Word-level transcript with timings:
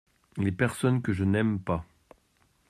Les 0.37 0.51
personnes 0.51 1.03
que 1.03 1.13
je 1.13 1.23
n’aime 1.23 1.59
pas. 1.59 1.85